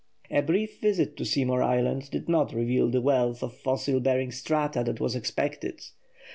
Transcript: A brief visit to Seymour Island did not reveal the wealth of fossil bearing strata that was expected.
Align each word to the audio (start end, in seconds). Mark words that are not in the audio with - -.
A 0.31 0.41
brief 0.41 0.79
visit 0.81 1.15
to 1.17 1.25
Seymour 1.25 1.61
Island 1.61 2.09
did 2.09 2.27
not 2.27 2.53
reveal 2.55 2.89
the 2.89 3.01
wealth 3.01 3.43
of 3.43 3.55
fossil 3.55 3.99
bearing 3.99 4.31
strata 4.31 4.83
that 4.83 4.99
was 4.99 5.15
expected. 5.15 5.79